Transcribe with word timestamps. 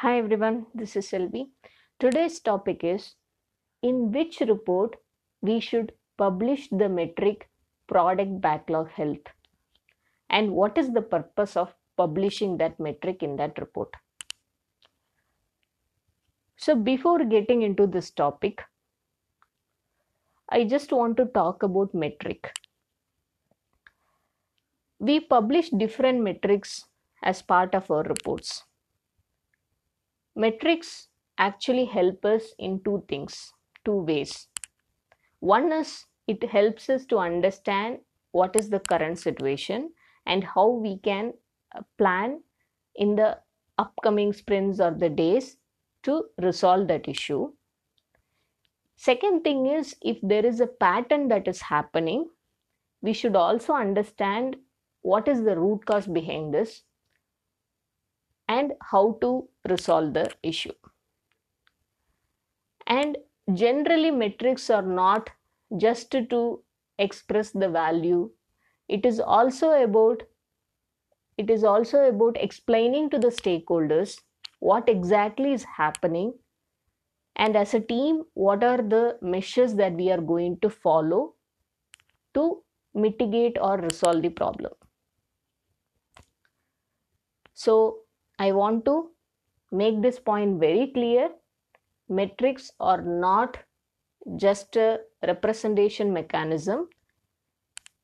Hi 0.00 0.16
everyone, 0.16 0.64
this 0.74 0.96
is 0.96 1.10
Selvi. 1.10 1.50
Today's 1.98 2.40
topic 2.40 2.82
is 2.82 3.16
in 3.82 4.12
which 4.12 4.40
report 4.40 4.96
we 5.42 5.60
should 5.60 5.92
publish 6.16 6.70
the 6.70 6.88
metric 6.88 7.50
product 7.86 8.40
backlog 8.40 8.88
health 8.92 9.26
and 10.30 10.52
what 10.52 10.78
is 10.78 10.90
the 10.94 11.02
purpose 11.02 11.54
of 11.54 11.74
publishing 11.98 12.56
that 12.56 12.80
metric 12.80 13.22
in 13.22 13.36
that 13.36 13.58
report. 13.58 13.92
So 16.56 16.74
before 16.74 17.22
getting 17.26 17.60
into 17.60 17.86
this 17.86 18.10
topic, 18.10 18.62
I 20.48 20.64
just 20.64 20.92
want 20.92 21.18
to 21.18 21.26
talk 21.26 21.62
about 21.62 21.92
metric. 21.92 22.54
We 24.98 25.20
publish 25.20 25.68
different 25.68 26.22
metrics 26.22 26.86
as 27.22 27.42
part 27.42 27.74
of 27.74 27.90
our 27.90 28.02
reports. 28.04 28.64
Metrics 30.36 31.08
actually 31.38 31.84
help 31.84 32.24
us 32.24 32.54
in 32.58 32.82
two 32.84 33.04
things, 33.08 33.52
two 33.84 34.02
ways. 34.02 34.48
One 35.40 35.72
is 35.72 36.06
it 36.26 36.44
helps 36.44 36.88
us 36.88 37.06
to 37.06 37.18
understand 37.18 38.00
what 38.32 38.54
is 38.56 38.70
the 38.70 38.80
current 38.80 39.18
situation 39.18 39.92
and 40.26 40.44
how 40.44 40.68
we 40.68 40.98
can 40.98 41.34
uh, 41.74 41.82
plan 41.98 42.42
in 42.94 43.16
the 43.16 43.38
upcoming 43.78 44.32
sprints 44.32 44.80
or 44.80 44.92
the 44.92 45.08
days 45.08 45.56
to 46.04 46.26
resolve 46.38 46.88
that 46.88 47.08
issue. 47.08 47.52
Second 48.96 49.42
thing 49.42 49.66
is 49.66 49.96
if 50.02 50.18
there 50.22 50.44
is 50.44 50.60
a 50.60 50.66
pattern 50.66 51.28
that 51.28 51.48
is 51.48 51.62
happening, 51.62 52.28
we 53.02 53.12
should 53.12 53.34
also 53.34 53.72
understand 53.72 54.56
what 55.02 55.26
is 55.26 55.42
the 55.42 55.56
root 55.58 55.84
cause 55.86 56.06
behind 56.06 56.52
this 56.52 56.82
and 58.50 58.74
how 58.92 59.04
to 59.22 59.48
resolve 59.70 60.14
the 60.14 60.30
issue. 60.42 60.74
And 62.86 63.16
generally, 63.54 64.10
metrics 64.10 64.68
are 64.68 64.82
not 64.82 65.30
just 65.78 66.10
to 66.10 66.62
express 66.98 67.52
the 67.52 67.70
value, 67.70 68.32
it 68.88 69.06
is 69.06 69.20
also 69.20 69.70
about 69.72 70.24
it 71.36 71.50
is 71.50 71.64
also 71.64 72.04
about 72.08 72.36
explaining 72.40 73.10
to 73.10 73.18
the 73.18 73.28
stakeholders 73.38 74.20
what 74.60 74.88
exactly 74.88 75.52
is 75.52 75.64
happening 75.64 76.38
and 77.36 77.56
as 77.56 77.74
a 77.74 77.80
team 77.80 78.22
what 78.34 78.62
are 78.62 78.82
the 78.94 79.18
measures 79.20 79.74
that 79.74 79.94
we 79.94 80.10
are 80.12 80.20
going 80.20 80.58
to 80.60 80.70
follow 80.70 81.34
to 82.34 82.64
mitigate 82.94 83.56
or 83.60 83.78
resolve 83.78 84.22
the 84.22 84.30
problem 84.30 84.72
so 87.54 88.04
i 88.46 88.50
want 88.60 88.84
to 88.84 88.94
make 89.82 90.00
this 90.02 90.18
point 90.30 90.60
very 90.60 90.86
clear 90.94 91.28
metrics 92.20 92.70
are 92.80 93.02
not 93.02 93.58
just 94.44 94.76
a 94.76 94.88
representation 95.32 96.12
mechanism 96.12 96.88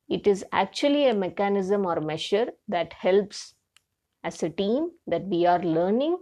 it 0.08 0.26
is 0.26 0.44
actually 0.52 1.08
a 1.08 1.14
mechanism 1.14 1.84
or 1.84 2.00
measure 2.00 2.46
that 2.68 2.92
helps 2.92 3.54
as 4.24 4.42
a 4.42 4.50
team 4.50 4.90
that 5.06 5.24
we 5.34 5.44
are 5.46 5.62
learning 5.62 6.16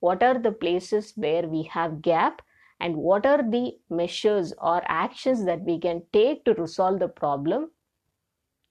what 0.00 0.22
are 0.22 0.38
the 0.38 0.52
places 0.52 1.12
where 1.16 1.46
we 1.54 1.62
have 1.62 2.02
gap 2.02 2.42
and 2.80 2.96
what 2.96 3.26
are 3.26 3.42
the 3.50 3.72
measures 3.90 4.52
or 4.58 4.82
actions 4.86 5.44
that 5.44 5.60
we 5.62 5.78
can 5.78 6.02
take 6.12 6.44
to 6.44 6.54
resolve 6.54 6.98
the 6.98 7.08
problem 7.08 7.70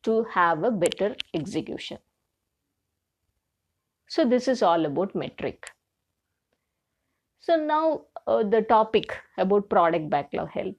to 0.04 0.24
have 0.34 0.64
a 0.64 0.72
better 0.72 1.16
execution. 1.34 1.98
So 4.10 4.26
this 4.26 4.50
is 4.50 4.62
all 4.62 4.86
about 4.86 5.16
metric. 5.16 5.72
So 7.42 7.58
now 7.58 8.06
uh, 8.28 8.44
the 8.44 8.62
topic 8.62 9.18
about 9.38 9.70
product 9.70 10.10
backlog 10.10 10.52
health. 10.52 10.78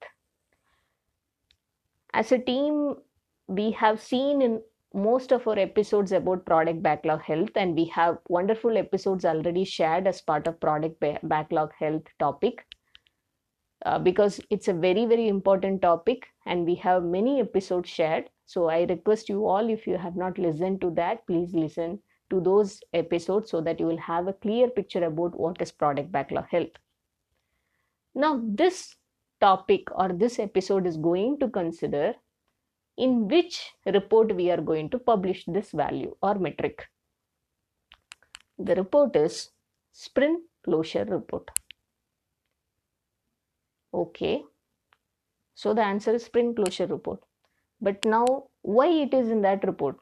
As 2.15 2.31
a 2.31 2.39
team, 2.39 3.03
we 3.49 3.73
have 3.73 4.01
seen 4.01 4.41
in 4.41 4.63
most 4.95 5.33
of 5.33 5.49
our 5.49 5.59
episodes 5.59 6.13
about 6.13 6.47
product 6.47 6.83
backlog 6.85 7.23
health 7.23 7.57
and 7.57 7.75
we 7.75 7.87
have 7.87 8.19
wonderful 8.29 8.79
episodes 8.79 9.25
already 9.25 9.65
shared 9.65 10.07
as 10.07 10.23
part 10.23 10.47
of 10.47 10.61
product 10.61 11.01
ba- 11.01 11.19
backlog 11.25 11.73
health 11.81 12.05
topic 12.21 12.65
uh, 13.85 13.99
because 13.99 14.41
it's 14.51 14.69
a 14.69 14.73
very 14.73 15.05
very 15.07 15.29
important 15.29 15.83
topic 15.83 16.27
and 16.47 16.65
we 16.67 16.75
have 16.75 17.03
many 17.03 17.41
episodes 17.41 17.89
shared 17.89 18.31
so 18.47 18.69
i 18.69 18.83
request 18.93 19.29
you 19.29 19.47
all 19.47 19.69
if 19.75 19.87
you 19.87 19.97
have 20.05 20.17
not 20.17 20.39
listened 20.39 20.81
to 20.81 20.91
that 21.01 21.27
please 21.27 21.55
listen 21.55 22.01
to 22.31 22.41
those 22.41 22.81
episodes 22.93 23.51
so 23.51 23.61
that 23.61 23.81
you 23.81 23.87
will 23.87 23.99
have 23.99 24.29
a 24.29 24.33
clear 24.33 24.69
picture 24.69 25.05
about 25.05 25.39
what 25.39 25.61
is 25.61 25.73
product 25.73 26.11
backlog 26.13 26.47
health 26.51 26.81
now 28.15 28.41
this 28.45 28.97
topic 29.41 29.85
or 29.93 30.09
this 30.13 30.39
episode 30.39 30.87
is 30.87 30.97
going 30.97 31.39
to 31.39 31.49
consider 31.49 32.15
in 32.97 33.29
which 33.29 33.73
report 33.87 34.35
we 34.35 34.51
are 34.51 34.61
going 34.61 34.91
to 34.91 34.99
publish 34.99 35.45
this 35.47 35.71
value 35.73 36.15
or 36.23 36.35
metric. 36.35 36.87
The 38.59 38.75
report 38.75 39.17
is 39.17 39.51
sprint 39.93 40.43
closure 40.63 41.07
report. 41.07 41.51
Okay, 43.93 44.45
so 45.55 45.75
the 45.75 45.83
answer 45.83 46.15
is 46.15 46.25
sprint 46.27 46.57
closure 46.57 46.87
report. 46.87 47.21
But 47.81 48.05
now, 48.05 48.27
why 48.61 48.89
it 48.89 49.15
is 49.15 49.31
in 49.31 49.41
that 49.43 49.65
report? 49.65 49.97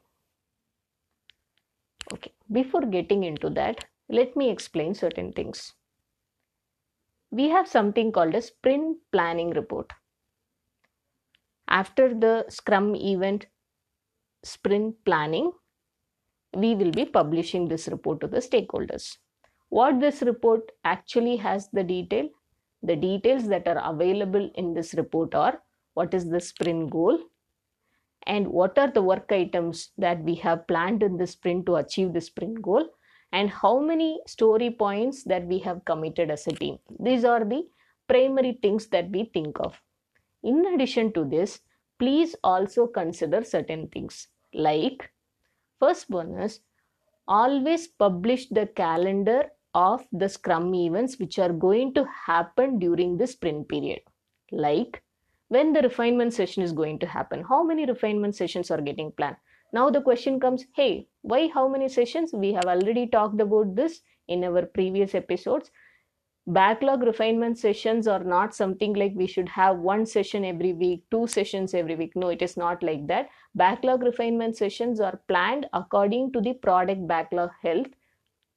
Before 2.53 2.83
getting 2.83 3.25
into 3.25 3.49
that, 3.51 3.87
let 4.11 4.37
me 4.37 4.51
explain 4.51 4.95
certain 4.95 5.33
things. 5.33 5.73
We 7.31 7.49
have 7.49 7.67
something 7.67 8.13
called 8.13 8.35
a 8.35 8.43
sprint 8.43 8.99
planning 9.13 9.49
report. 9.53 9.95
After 11.69 12.13
the 12.13 12.45
scrum 12.51 12.95
event 12.95 13.47
sprint 14.43 15.05
planning 15.05 15.53
we 16.55 16.75
will 16.75 16.91
be 16.91 17.05
publishing 17.05 17.69
this 17.69 17.89
report 17.89 18.21
to 18.21 18.27
the 18.27 18.39
stakeholders. 18.39 19.19
What 19.71 20.01
this 20.01 20.23
report 20.23 20.73
actually 20.85 21.37
has 21.37 21.69
the 21.71 21.85
detail? 21.85 22.29
The 22.83 22.97
details 22.97 23.49
that 23.49 23.67
are 23.67 23.93
available 23.93 24.51
in 24.55 24.75
this 24.75 24.95
report 24.95 25.35
are 25.35 25.63
what 25.95 26.15
is 26.15 26.29
the 26.31 26.41
sprint 26.41 26.91
goal 26.91 27.19
and 28.29 28.47
what 28.47 28.79
are 28.79 28.91
the 28.91 29.03
work 29.03 29.33
items 29.33 29.91
that 29.99 30.23
we 30.23 30.35
have 30.37 30.67
planned 30.69 31.03
in 31.03 31.17
the 31.17 31.27
sprint 31.27 31.67
to 31.67 31.77
achieve 31.77 32.13
the 32.13 32.21
sprint 32.21 32.61
goal? 32.63 32.89
And 33.33 33.51
how 33.51 33.81
many 33.81 34.21
story 34.27 34.71
points 34.71 35.25
that 35.25 35.47
we 35.47 35.59
have 35.61 35.85
committed 35.85 36.31
as 36.31 36.47
a 36.47 36.53
team? 36.53 36.79
These 37.01 37.25
are 37.25 37.45
the 37.45 37.67
primary 38.07 38.59
things 38.63 38.87
that 38.89 39.11
we 39.11 39.25
think 39.25 39.59
of. 39.61 39.81
In 40.43 40.65
addition 40.67 41.13
to 41.15 41.25
this, 41.25 41.61
please 41.99 42.37
also 42.45 42.87
consider 42.87 43.43
certain 43.43 43.89
things. 43.89 44.29
Like 44.55 45.11
first 45.81 46.09
bonus 46.11 46.61
always 47.27 47.89
publish 47.89 48.49
the 48.49 48.67
calendar 48.67 49.51
of 49.75 50.07
the 50.13 50.29
scrum 50.29 50.75
events 50.75 51.19
which 51.19 51.39
are 51.39 51.53
going 51.53 51.95
to 51.95 52.05
happen 52.27 52.79
during 52.79 53.19
the 53.19 53.27
sprint 53.27 53.69
period. 53.69 54.01
Like 54.51 55.03
when 55.49 55.73
the 55.73 55.83
refinement 55.83 56.35
session 56.35 56.63
is 56.63 56.73
going 56.73 56.99
to 57.01 57.07
happen, 57.07 57.45
how 57.49 57.63
many 57.63 57.87
refinement 57.87 58.37
sessions 58.37 58.71
are 58.71 58.81
getting 58.81 59.13
planned. 59.13 59.37
Now 59.73 59.91
the 59.91 60.01
question 60.01 60.41
comes, 60.41 60.65
hey, 60.75 61.09
why 61.23 61.49
how 61.49 61.69
many 61.69 61.89
sessions? 61.89 62.33
We 62.33 62.53
have 62.55 62.65
already 62.65 63.07
talked 63.07 63.41
about 63.41 63.75
this 63.77 64.01
in 64.29 64.45
our 64.45 64.65
previous 64.67 65.15
episodes 65.15 65.71
backlog 66.49 67.03
refinement 67.03 67.59
sessions 67.59 68.09
are 68.09 68.25
not 68.25 68.55
something 68.55 68.95
like 68.95 69.13
we 69.15 69.27
should 69.27 69.49
have 69.51 69.81
one 69.81 70.07
session 70.07 70.47
every 70.47 70.73
week 70.73 71.03
two 71.11 71.27
sessions 71.27 71.75
every 71.75 71.95
week 71.95 72.13
no 72.17 72.29
it 72.29 72.41
is 72.41 72.57
not 72.57 72.83
like 72.83 73.07
that 73.07 73.29
backlog 73.55 74.03
refinement 74.03 74.57
sessions 74.57 74.99
are 74.99 75.21
planned 75.29 75.67
according 75.75 76.33
to 76.33 76.41
the 76.41 76.55
product 76.55 77.07
backlog 77.07 77.51
health 77.63 77.89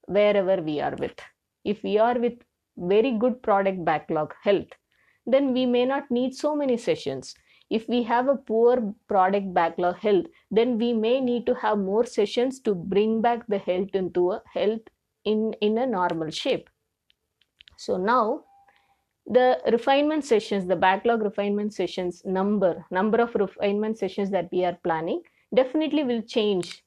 wherever 0.06 0.62
we 0.62 0.80
are 0.80 0.96
with 1.00 1.20
if 1.66 1.84
we 1.84 1.98
are 1.98 2.18
with 2.18 2.38
very 2.78 3.12
good 3.12 3.44
product 3.44 3.84
backlog 3.84 4.34
health 4.42 4.81
then 5.26 5.54
we 5.54 5.66
may 5.66 5.86
not 5.86 6.10
need 6.10 6.34
so 6.34 6.56
many 6.56 6.78
sessions 6.78 7.36
if 7.70 7.88
we 7.88 8.04
have 8.04 8.28
a 8.28 8.36
poor 8.36 8.94
product 9.08 9.54
backlog 9.54 9.98
health 9.98 10.26
then 10.50 10.78
we 10.78 10.94
may 10.94 11.20
need 11.22 11.46
to 11.46 11.56
have 11.56 11.78
more 11.78 12.06
sessions 12.06 12.60
to 12.60 12.76
bring 12.76 13.22
back 13.22 13.46
the 13.48 13.58
health 13.58 13.94
into 13.94 14.32
a 14.32 14.42
health 14.54 14.82
in 15.26 15.54
in 15.62 15.78
a 15.78 15.86
normal 15.86 16.30
shape 16.30 16.70
so 17.78 17.98
now 17.98 18.44
the 19.28 19.60
refinement 19.72 20.26
sessions, 20.26 20.68
the 20.68 20.76
backlog 20.76 21.22
refinement 21.22 21.74
sessions 21.74 22.24
number, 22.26 22.86
number 22.92 23.22
of 23.22 23.34
refinement 23.36 23.98
sessions 23.98 24.30
that 24.32 24.50
we 24.52 24.66
are 24.66 24.78
planning 24.84 25.22
definitely 25.54 26.04
will 26.04 26.22
change 26.22 26.84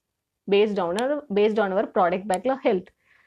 based 0.48 0.78
on 0.78 1.00
our 1.00 1.22
based 1.32 1.58
on 1.58 1.72
our 1.72 1.86
product 1.86 2.26
backlog 2.28 2.60
health. 2.62 2.84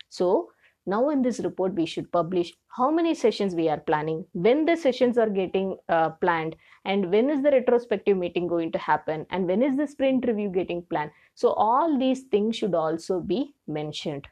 So 0.09 0.49
now 0.87 1.09
in 1.09 1.21
this 1.21 1.39
report 1.41 1.73
we 1.75 1.85
should 1.85 2.11
publish 2.11 2.53
how 2.69 2.89
many 2.89 3.13
sessions 3.13 3.53
we 3.53 3.69
are 3.69 3.79
planning, 3.79 4.25
when 4.33 4.65
the 4.65 4.75
sessions 4.75 5.17
are 5.17 5.29
getting 5.29 5.77
uh, 5.89 6.09
planned, 6.09 6.55
and 6.85 7.11
when 7.11 7.29
is 7.29 7.43
the 7.43 7.51
retrospective 7.51 8.17
meeting 8.17 8.47
going 8.47 8.71
to 8.71 8.79
happen, 8.79 9.25
and 9.29 9.45
when 9.45 9.61
is 9.61 9.77
the 9.77 9.87
sprint 9.87 10.25
review 10.25 10.49
getting 10.49 10.81
planned. 10.81 11.11
So 11.35 11.49
all 11.53 11.99
these 11.99 12.23
things 12.23 12.55
should 12.55 12.73
also 12.73 13.19
be 13.19 13.53
mentioned. 13.67 14.27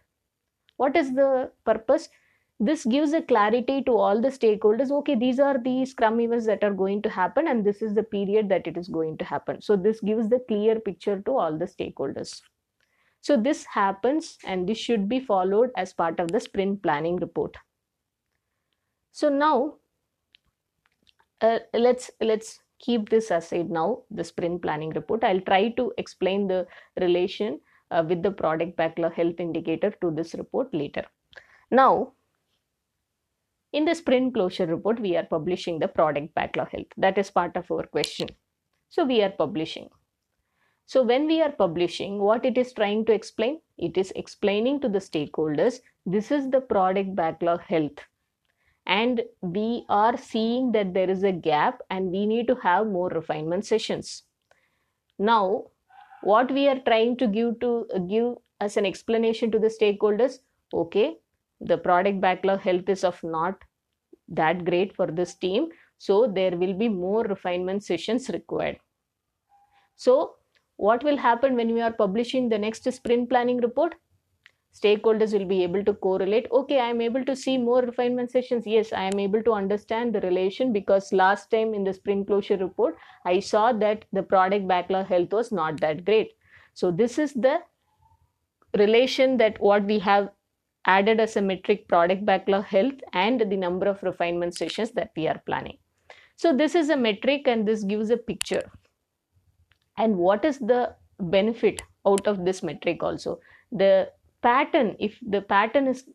What 0.77 0.95
is 0.95 1.13
the 1.13 1.51
purpose? 1.65 2.09
this 2.59 2.85
gives 2.85 3.11
a 3.11 3.21
clarity 3.21 3.83
to 3.83 3.91
all 3.91 4.21
the 4.21 4.29
stakeholders 4.29 4.89
okay 4.89 5.13
these 5.13 5.39
are 5.41 5.57
the 5.57 5.85
scrum 5.85 6.21
events 6.21 6.45
that 6.45 6.63
are 6.63 6.73
going 6.73 7.01
to 7.01 7.09
happen 7.09 7.49
and 7.49 7.65
this 7.65 7.81
is 7.81 7.93
the 7.93 8.03
period 8.03 8.47
that 8.47 8.65
it 8.65 8.77
is 8.77 8.87
going 8.87 9.17
to 9.17 9.25
happen 9.25 9.61
so 9.61 9.75
this 9.75 9.99
gives 9.99 10.29
the 10.29 10.39
clear 10.47 10.79
picture 10.79 11.19
to 11.19 11.31
all 11.31 11.57
the 11.57 11.65
stakeholders 11.65 12.41
so 13.27 13.35
this 13.47 13.65
happens 13.75 14.37
and 14.45 14.69
this 14.69 14.77
should 14.77 15.07
be 15.13 15.19
followed 15.19 15.71
as 15.83 15.93
part 16.01 16.19
of 16.19 16.31
the 16.31 16.39
sprint 16.47 16.81
planning 16.83 17.17
report 17.25 17.57
so 19.11 19.29
now 19.29 19.75
uh, 21.41 21.59
let's 21.73 22.11
let's 22.21 22.59
keep 22.79 23.09
this 23.09 23.31
aside 23.31 23.69
now 23.69 24.03
the 24.11 24.23
sprint 24.23 24.61
planning 24.61 24.91
report 24.99 25.23
i'll 25.23 25.45
try 25.51 25.69
to 25.69 25.91
explain 25.97 26.47
the 26.47 26.65
relation 27.01 27.59
uh, 27.91 28.03
with 28.07 28.21
the 28.23 28.31
product 28.31 28.75
backlog 28.75 29.13
health 29.13 29.39
indicator 29.39 29.91
to 30.01 30.11
this 30.11 30.33
report 30.35 30.73
later 30.73 31.05
now 31.71 32.13
in 33.71 33.85
the 33.85 33.93
sprint 33.93 34.33
closure 34.33 34.65
report, 34.65 34.99
we 34.99 35.15
are 35.17 35.25
publishing 35.25 35.79
the 35.79 35.87
product 35.87 36.33
backlog 36.33 36.69
health. 36.69 36.87
That 36.97 37.17
is 37.17 37.29
part 37.29 37.55
of 37.57 37.69
our 37.69 37.85
question. 37.85 38.29
So 38.89 39.03
we 39.05 39.21
are 39.21 39.31
publishing. 39.31 39.89
So 40.85 41.03
when 41.03 41.27
we 41.27 41.41
are 41.41 41.51
publishing, 41.51 42.19
what 42.19 42.45
it 42.45 42.57
is 42.57 42.73
trying 42.73 43.05
to 43.05 43.13
explain? 43.13 43.61
It 43.77 43.97
is 43.97 44.11
explaining 44.15 44.81
to 44.81 44.89
the 44.89 44.99
stakeholders, 44.99 45.81
this 46.05 46.31
is 46.31 46.49
the 46.49 46.61
product 46.61 47.15
backlog 47.15 47.61
health. 47.61 47.99
And 48.85 49.23
we 49.41 49.85
are 49.89 50.17
seeing 50.17 50.71
that 50.73 50.93
there 50.93 51.09
is 51.09 51.23
a 51.23 51.31
gap 51.31 51.81
and 51.89 52.11
we 52.11 52.25
need 52.25 52.47
to 52.47 52.55
have 52.55 52.87
more 52.87 53.09
refinement 53.09 53.65
sessions. 53.65 54.23
Now, 55.19 55.71
what 56.23 56.51
we 56.51 56.67
are 56.67 56.79
trying 56.79 57.17
to 57.17 57.27
give 57.27 57.59
to 57.61 57.87
give 58.07 58.35
as 58.61 58.77
an 58.77 58.85
explanation 58.85 59.51
to 59.51 59.59
the 59.59 59.67
stakeholders, 59.67 60.39
okay, 60.73 61.17
the 61.59 61.77
product 61.77 62.21
backlog 62.21 62.61
health 62.61 62.89
is 62.89 63.03
of 63.03 63.21
not 63.23 63.63
that 64.27 64.65
great 64.65 64.95
for 64.95 65.07
this 65.07 65.35
team 65.35 65.69
so 65.97 66.27
there 66.27 66.57
will 66.57 66.73
be 66.73 66.89
more 66.89 67.23
refinement 67.23 67.83
sessions 67.83 68.29
required 68.29 68.79
so 69.95 70.35
what 70.77 71.03
will 71.03 71.17
happen 71.17 71.55
when 71.55 71.73
we 71.73 71.81
are 71.81 71.93
publishing 71.93 72.49
the 72.49 72.57
next 72.57 72.91
sprint 72.91 73.29
planning 73.29 73.57
report 73.57 73.95
stakeholders 74.79 75.31
will 75.31 75.45
be 75.45 75.63
able 75.63 75.83
to 75.85 75.93
correlate 76.05 76.47
okay 76.51 76.79
i 76.79 76.87
am 76.93 77.01
able 77.01 77.23
to 77.25 77.35
see 77.35 77.57
more 77.57 77.81
refinement 77.81 78.31
sessions 78.31 78.67
yes 78.67 78.91
i 78.93 79.03
am 79.11 79.19
able 79.19 79.43
to 79.43 79.53
understand 79.53 80.13
the 80.13 80.21
relation 80.21 80.73
because 80.73 81.13
last 81.13 81.49
time 81.49 81.73
in 81.73 81.85
the 81.85 81.93
sprint 81.93 82.27
closure 82.27 82.57
report 82.57 82.97
i 83.25 83.39
saw 83.39 83.71
that 83.71 84.03
the 84.11 84.23
product 84.23 84.67
backlog 84.67 85.07
health 85.07 85.31
was 85.31 85.51
not 85.51 85.79
that 85.79 86.03
great 86.03 86.33
so 86.73 86.91
this 86.91 87.17
is 87.17 87.33
the 87.33 87.59
relation 88.77 89.37
that 89.37 89.59
what 89.59 89.83
we 89.85 89.99
have 89.99 90.29
added 90.85 91.19
as 91.19 91.35
a 91.35 91.41
metric 91.41 91.87
product 91.87 92.25
backlog 92.25 92.65
health 92.65 92.99
and 93.13 93.41
the 93.41 93.57
number 93.57 93.87
of 93.87 94.01
refinement 94.03 94.55
sessions 94.55 94.91
that 94.91 95.11
we 95.15 95.27
are 95.27 95.41
planning. 95.45 95.77
So 96.35 96.55
this 96.55 96.75
is 96.75 96.89
a 96.89 96.97
metric 96.97 97.47
and 97.47 97.67
this 97.67 97.83
gives 97.83 98.09
a 98.09 98.17
picture. 98.17 98.71
And 99.97 100.17
what 100.17 100.45
is 100.45 100.59
the 100.59 100.95
benefit 101.19 101.81
out 102.05 102.27
of 102.27 102.45
this 102.45 102.63
metric 102.63 103.03
also? 103.03 103.39
The 103.71 104.11
pattern, 104.41 104.95
if 104.99 105.19
the 105.21 105.41
pattern 105.41 105.87
is 105.87 106.09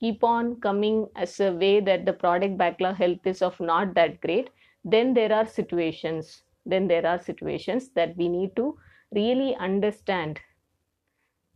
keep 0.00 0.24
on 0.24 0.60
coming 0.60 1.08
as 1.16 1.38
a 1.40 1.52
way 1.52 1.80
that 1.80 2.04
the 2.06 2.12
product 2.12 2.58
backlog 2.58 2.96
health 2.96 3.26
is 3.26 3.42
of 3.42 3.58
not 3.60 3.94
that 3.94 4.20
great, 4.20 4.50
then 4.84 5.14
there 5.14 5.32
are 5.32 5.46
situations, 5.46 6.42
then 6.66 6.88
there 6.88 7.06
are 7.06 7.20
situations 7.20 7.90
that 7.90 8.16
we 8.16 8.28
need 8.28 8.56
to 8.56 8.78
really 9.12 9.54
understand 9.56 10.40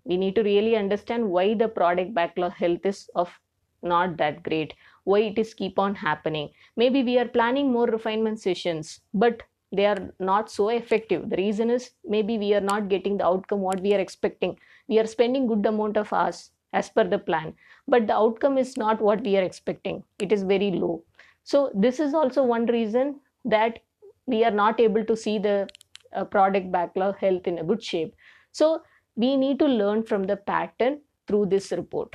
we 0.04 0.16
need 0.16 0.34
to 0.34 0.42
really 0.42 0.76
understand 0.76 1.28
why 1.30 1.54
the 1.54 1.68
product 1.68 2.14
backlog 2.14 2.52
health 2.52 2.84
is 2.84 3.08
of 3.14 3.38
not 3.82 4.16
that 4.16 4.42
great 4.42 4.74
why 5.04 5.20
it 5.20 5.38
is 5.38 5.52
keep 5.54 5.78
on 5.78 5.94
happening 5.94 6.50
maybe 6.76 7.02
we 7.04 7.18
are 7.18 7.28
planning 7.28 7.70
more 7.72 7.86
refinement 7.86 8.40
sessions 8.40 9.00
but 9.12 9.42
they 9.72 9.86
are 9.86 10.12
not 10.20 10.50
so 10.50 10.68
effective. 10.68 11.28
The 11.30 11.36
reason 11.36 11.70
is 11.70 11.90
maybe 12.04 12.38
we 12.38 12.54
are 12.54 12.60
not 12.60 12.88
getting 12.88 13.18
the 13.18 13.26
outcome 13.26 13.60
what 13.60 13.80
we 13.80 13.94
are 13.94 14.00
expecting. 14.00 14.58
We 14.88 14.98
are 14.98 15.06
spending 15.06 15.46
good 15.46 15.66
amount 15.66 15.96
of 15.96 16.12
hours 16.12 16.50
as 16.72 16.90
per 16.90 17.04
the 17.04 17.18
plan 17.18 17.54
but 17.88 18.06
the 18.06 18.14
outcome 18.14 18.58
is 18.58 18.76
not 18.76 19.00
what 19.00 19.22
we 19.22 19.36
are 19.36 19.42
expecting. 19.42 20.02
It 20.18 20.32
is 20.32 20.42
very 20.42 20.70
low. 20.72 21.04
So 21.44 21.70
this 21.74 22.00
is 22.00 22.14
also 22.14 22.42
one 22.42 22.66
reason 22.66 23.20
that 23.44 23.80
we 24.26 24.44
are 24.44 24.50
not 24.50 24.80
able 24.80 25.04
to 25.04 25.16
see 25.16 25.38
the 25.38 25.68
uh, 26.12 26.24
product 26.24 26.72
backlog 26.72 27.16
health 27.18 27.46
in 27.46 27.58
a 27.58 27.64
good 27.64 27.82
shape. 27.82 28.14
So 28.52 28.82
we 29.14 29.36
need 29.36 29.58
to 29.60 29.66
learn 29.66 30.02
from 30.02 30.24
the 30.24 30.36
pattern 30.36 31.00
through 31.28 31.46
this 31.46 31.70
report. 31.72 32.12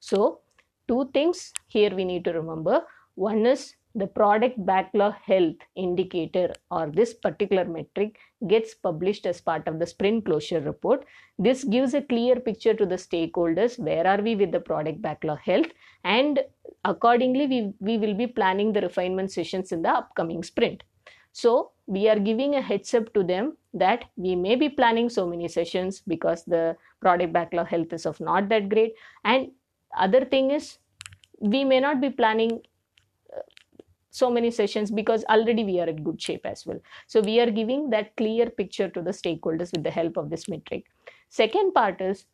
So, 0.00 0.40
two 0.88 1.10
things 1.14 1.52
here 1.68 1.94
we 1.94 2.04
need 2.04 2.24
to 2.24 2.32
remember. 2.32 2.82
One 3.14 3.46
is 3.46 3.74
the 3.94 4.06
product 4.06 4.64
backlog 4.66 5.14
health 5.24 5.56
indicator 5.76 6.52
or 6.70 6.90
this 6.90 7.14
particular 7.14 7.64
metric 7.64 8.18
gets 8.48 8.74
published 8.74 9.24
as 9.24 9.40
part 9.40 9.68
of 9.68 9.78
the 9.78 9.86
sprint 9.86 10.24
closure 10.24 10.60
report. 10.60 11.04
This 11.38 11.62
gives 11.64 11.94
a 11.94 12.02
clear 12.02 12.36
picture 12.36 12.74
to 12.74 12.86
the 12.86 12.96
stakeholders 12.96 13.78
where 13.78 14.06
are 14.06 14.20
we 14.20 14.34
with 14.34 14.50
the 14.50 14.60
product 14.60 15.00
backlog 15.00 15.38
health 15.38 15.68
and 16.02 16.40
accordingly 16.84 17.46
we, 17.46 17.72
we 17.78 17.98
will 17.98 18.14
be 18.14 18.26
planning 18.26 18.72
the 18.72 18.80
refinement 18.80 19.30
sessions 19.30 19.70
in 19.70 19.82
the 19.82 19.90
upcoming 19.90 20.42
sprint. 20.42 20.82
So 21.32 21.72
we 21.86 22.08
are 22.08 22.18
giving 22.18 22.54
a 22.54 22.62
heads 22.62 22.94
up 22.94 23.12
to 23.14 23.22
them 23.22 23.56
that 23.74 24.06
we 24.16 24.34
may 24.34 24.56
be 24.56 24.68
planning 24.68 25.08
so 25.08 25.26
many 25.26 25.48
sessions 25.48 26.00
because 26.06 26.44
the 26.44 26.76
product 27.00 27.32
backlog 27.32 27.68
health 27.68 27.92
is 27.92 28.06
of 28.06 28.20
not 28.20 28.48
that 28.48 28.68
great. 28.68 28.94
And 29.24 29.52
other 29.96 30.24
thing 30.24 30.50
is 30.50 30.78
we 31.40 31.64
may 31.64 31.80
not 31.80 32.00
be 32.00 32.10
planning 32.10 32.62
so 34.14 34.30
many 34.30 34.50
sessions 34.50 34.90
because 34.92 35.24
already 35.24 35.64
we 35.64 35.80
are 35.80 35.88
in 35.88 36.04
good 36.04 36.22
shape 36.22 36.46
as 36.46 36.64
well. 36.64 36.78
So 37.08 37.20
we 37.20 37.40
are 37.40 37.50
giving 37.50 37.90
that 37.90 38.14
clear 38.16 38.48
picture 38.48 38.88
to 38.90 39.02
the 39.02 39.10
stakeholders 39.10 39.72
with 39.72 39.82
the 39.82 39.90
help 39.90 40.16
of 40.16 40.30
this 40.30 40.48
metric. 40.48 40.84
Second 41.30 41.74
part 41.74 42.00
is 42.00 42.26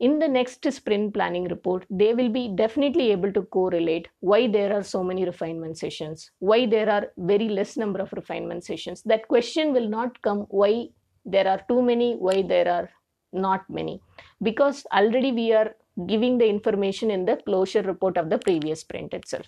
in 0.00 0.18
the 0.18 0.26
next 0.26 0.66
sprint 0.72 1.14
planning 1.14 1.44
report, 1.44 1.86
they 1.88 2.12
will 2.14 2.28
be 2.28 2.48
definitely 2.56 3.12
able 3.12 3.32
to 3.32 3.42
correlate 3.42 4.08
why 4.18 4.48
there 4.48 4.72
are 4.76 4.82
so 4.82 5.04
many 5.04 5.24
refinement 5.24 5.78
sessions, 5.78 6.32
why 6.40 6.66
there 6.66 6.90
are 6.90 7.12
very 7.16 7.48
less 7.48 7.76
number 7.76 8.00
of 8.00 8.12
refinement 8.12 8.64
sessions. 8.64 9.02
That 9.04 9.28
question 9.28 9.72
will 9.72 9.88
not 9.88 10.20
come 10.22 10.40
why 10.48 10.88
there 11.24 11.46
are 11.46 11.60
too 11.68 11.80
many, 11.80 12.16
why 12.16 12.42
there 12.42 12.68
are 12.68 12.90
not 13.32 13.70
many, 13.70 14.00
because 14.42 14.84
already 14.92 15.30
we 15.30 15.52
are 15.52 15.76
giving 16.08 16.38
the 16.38 16.48
information 16.48 17.12
in 17.12 17.24
the 17.24 17.36
closure 17.36 17.82
report 17.82 18.16
of 18.16 18.30
the 18.30 18.38
previous 18.38 18.80
sprint 18.80 19.14
itself. 19.14 19.46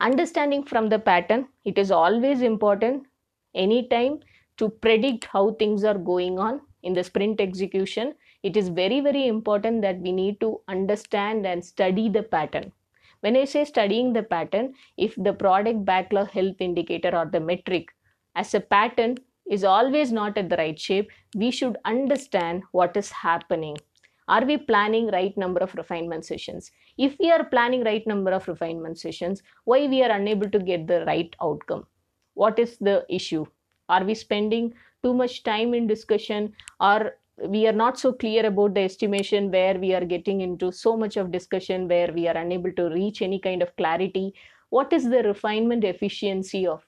Understanding 0.00 0.62
from 0.64 0.88
the 0.88 1.00
pattern, 1.00 1.48
it 1.64 1.78
is 1.78 1.90
always 1.90 2.42
important 2.42 3.06
anytime 3.54 4.20
to 4.56 4.68
predict 4.68 5.24
how 5.24 5.52
things 5.54 5.82
are 5.82 5.98
going 5.98 6.38
on 6.38 6.60
in 6.84 6.92
the 6.94 7.02
sprint 7.02 7.40
execution. 7.40 8.14
It 8.44 8.56
is 8.56 8.68
very 8.68 9.00
very 9.00 9.26
important 9.26 9.82
that 9.82 9.98
we 9.98 10.12
need 10.12 10.40
to 10.40 10.60
understand 10.68 11.44
and 11.44 11.64
study 11.64 12.08
the 12.08 12.22
pattern. 12.22 12.72
When 13.20 13.36
i 13.36 13.44
say 13.46 13.64
studying 13.64 14.12
the 14.12 14.22
pattern 14.22 14.74
if 14.96 15.16
the 15.16 15.32
product 15.32 15.84
backlog 15.84 16.30
health 16.30 16.60
indicator 16.60 17.16
or 17.16 17.26
the 17.26 17.40
metric 17.40 17.88
as 18.36 18.54
a 18.54 18.60
pattern 18.60 19.16
is 19.50 19.64
always 19.64 20.12
not 20.12 20.38
at 20.38 20.48
the 20.50 20.56
right 20.56 20.78
shape 20.78 21.10
we 21.34 21.50
should 21.50 21.76
understand 21.84 22.62
what 22.72 22.96
is 22.96 23.10
happening 23.10 23.76
are 24.26 24.44
we 24.44 24.56
planning 24.56 25.08
right 25.08 25.36
number 25.36 25.60
of 25.60 25.74
refinement 25.74 26.24
sessions? 26.24 26.70
If 26.96 27.16
we 27.20 27.30
are 27.30 27.44
planning 27.44 27.84
right 27.84 28.06
number 28.06 28.30
of 28.30 28.48
refinement 28.48 28.98
sessions 28.98 29.42
why 29.64 29.86
we 29.86 30.02
are 30.02 30.10
unable 30.10 30.48
to 30.50 30.58
get 30.58 30.86
the 30.86 31.04
right 31.06 31.34
outcome? 31.42 31.86
What 32.34 32.58
is 32.58 32.78
the 32.78 33.04
issue? 33.08 33.44
Are 33.88 34.02
we 34.02 34.14
spending 34.14 34.74
too 35.02 35.12
much 35.12 35.42
time 35.42 35.74
in 35.74 35.86
discussion? 35.86 36.54
Or 36.80 37.16
we 37.48 37.66
are 37.66 37.72
not 37.72 37.98
so 37.98 38.12
clear 38.12 38.46
about 38.46 38.74
the 38.74 38.80
estimation 38.80 39.50
where 39.50 39.78
we 39.78 39.94
are 39.94 40.04
getting 40.04 40.40
into 40.40 40.72
so 40.72 40.96
much 40.96 41.16
of 41.16 41.30
discussion 41.30 41.86
where 41.86 42.10
we 42.12 42.26
are 42.26 42.36
unable 42.36 42.72
to 42.72 42.88
reach 42.90 43.20
any 43.20 43.38
kind 43.38 43.62
of 43.62 43.76
clarity? 43.76 44.34
What 44.70 44.92
is 44.92 45.04
the 45.04 45.22
refinement 45.22 45.84
efficiency 45.84 46.66
of 46.66 46.82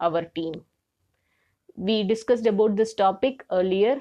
our 0.00 0.24
team? 0.26 0.62
We 1.74 2.04
discussed 2.04 2.46
about 2.46 2.76
this 2.76 2.92
topic 2.92 3.44
earlier 3.50 4.00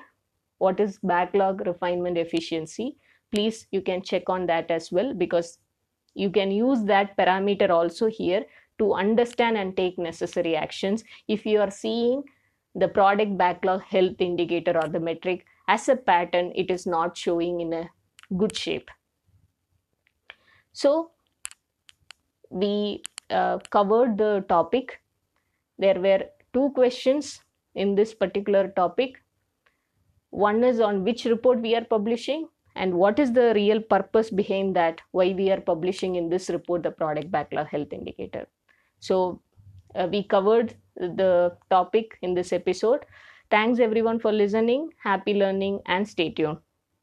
what 0.65 0.79
is 0.79 0.99
backlog 1.11 1.65
refinement 1.67 2.17
efficiency 2.17 2.87
please 3.31 3.67
you 3.71 3.81
can 3.81 4.01
check 4.01 4.29
on 4.29 4.45
that 4.47 4.71
as 4.71 4.91
well 4.91 5.13
because 5.13 5.57
you 6.13 6.29
can 6.29 6.51
use 6.51 6.83
that 6.83 7.15
parameter 7.17 7.69
also 7.69 8.07
here 8.07 8.45
to 8.77 8.93
understand 8.93 9.57
and 9.57 9.75
take 9.77 9.97
necessary 9.97 10.55
actions. 10.55 11.03
If 11.27 11.45
you 11.45 11.59
are 11.61 11.71
seeing 11.71 12.23
the 12.75 12.87
product 12.87 13.37
backlog 13.37 13.81
health 13.83 14.19
indicator 14.19 14.75
or 14.77 14.87
the 14.87 14.99
metric 14.99 15.45
as 15.67 15.87
a 15.89 15.95
pattern 15.95 16.51
it 16.55 16.71
is 16.71 16.85
not 16.85 17.17
showing 17.17 17.61
in 17.61 17.73
a 17.73 17.89
good 18.37 18.55
shape. 18.57 18.89
So 20.73 21.11
we 22.49 23.03
uh, 23.29 23.59
covered 23.69 24.17
the 24.17 24.45
topic. 24.47 25.01
There 25.77 25.99
were 25.99 26.25
two 26.53 26.71
questions 26.71 27.41
in 27.75 27.95
this 27.95 28.13
particular 28.13 28.69
topic 28.69 29.21
one 30.31 30.63
is 30.63 30.79
on 30.79 31.03
which 31.03 31.25
report 31.25 31.59
we 31.61 31.75
are 31.75 31.85
publishing 31.85 32.47
and 32.75 32.93
what 32.93 33.19
is 33.19 33.33
the 33.33 33.53
real 33.55 33.81
purpose 33.81 34.29
behind 34.29 34.75
that 34.75 35.01
why 35.11 35.33
we 35.33 35.51
are 35.51 35.61
publishing 35.61 36.15
in 36.15 36.29
this 36.29 36.49
report 36.49 36.83
the 36.83 36.91
product 36.91 37.31
backlog 37.31 37.67
health 37.67 37.93
indicator. 37.93 38.47
So 38.99 39.41
uh, 39.95 40.07
we 40.11 40.23
covered 40.23 40.75
the 40.95 41.57
topic 41.69 42.17
in 42.21 42.33
this 42.33 42.53
episode. 42.53 43.05
Thanks 43.49 43.79
everyone 43.79 44.19
for 44.19 44.31
listening. 44.31 44.91
Happy 45.03 45.33
learning 45.33 45.81
and 45.85 46.07
stay 46.07 46.29
tuned 46.31 46.59